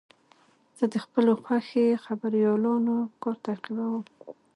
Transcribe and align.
زه 0.77 0.85
د 0.93 0.95
خپلو 1.03 1.31
خوښې 1.43 1.87
خبریالانو 2.05 2.95
کار 3.23 3.35
تعقیبوم. 3.45 4.03